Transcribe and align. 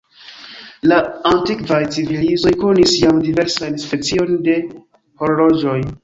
La 0.91 0.95
antikvaj 1.31 1.77
civilizoj 1.97 2.53
konis 2.63 2.95
jam 3.01 3.19
diversajn 3.25 3.77
speciojn 3.83 4.41
de 4.47 4.55
horloĝoj. 5.25 5.77